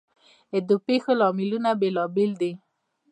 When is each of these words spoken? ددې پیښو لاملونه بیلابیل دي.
ددې 0.67 0.75
پیښو 0.87 1.11
لاملونه 1.21 1.69
بیلابیل 1.81 2.31
دي. 2.41 2.51